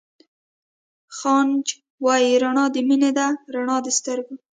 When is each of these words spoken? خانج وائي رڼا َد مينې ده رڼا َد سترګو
خانج 1.17 1.65
وائي 2.05 2.29
رڼا 2.43 2.65
َد 2.73 2.75
مينې 2.87 3.11
ده 3.17 3.27
رڼا 3.53 3.77
َد 3.83 3.87
سترګو 3.97 4.35